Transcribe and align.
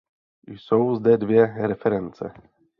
Jsou 0.47 0.95
zde 0.95 1.17
dvě 1.17 1.45
reference. 1.67 2.31